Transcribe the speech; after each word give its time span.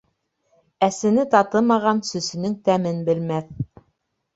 Әсене 0.87 1.27
татымаған 1.37 2.03
сөсөнөң 2.13 2.59
тәмен 2.67 3.09
белмәҫ. 3.13 3.59